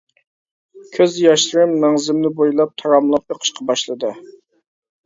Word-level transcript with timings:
كۆز 0.95 1.19
ياشلىرىم 1.25 1.75
مەڭزىمنى 1.85 2.33
بويلاپ 2.41 2.75
تاراملاپ 2.85 3.37
ئېقىشقا 3.39 3.71
باشلىدى. 3.71 4.15